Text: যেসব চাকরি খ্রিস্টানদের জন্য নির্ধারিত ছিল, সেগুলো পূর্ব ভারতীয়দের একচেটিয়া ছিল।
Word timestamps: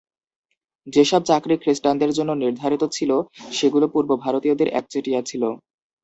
যেসব 0.87 1.21
চাকরি 1.25 1.55
খ্রিস্টানদের 1.57 2.11
জন্য 2.17 2.31
নির্ধারিত 2.35 2.83
ছিল, 2.91 3.11
সেগুলো 3.51 3.85
পূর্ব 3.93 4.09
ভারতীয়দের 4.23 4.69
একচেটিয়া 4.79 5.21
ছিল। 5.21 5.43